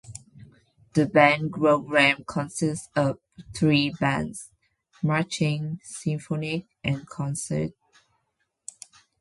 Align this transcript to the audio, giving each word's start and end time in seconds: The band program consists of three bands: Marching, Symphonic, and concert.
The 0.95 1.05
band 1.05 1.51
program 1.53 2.23
consists 2.27 2.89
of 2.95 3.19
three 3.53 3.91
bands: 3.99 4.49
Marching, 5.03 5.79
Symphonic, 5.83 6.65
and 6.83 7.05
concert. 7.07 7.73